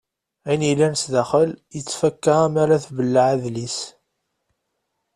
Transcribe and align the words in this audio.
Ayen 0.49 0.63
yellan 0.69 0.95
sdaxel 1.01 1.51
yettfaka 1.75 2.37
mi 2.53 2.59
ara 2.63 2.83
tbelleɛ 2.85 3.25
adlis. 3.33 3.77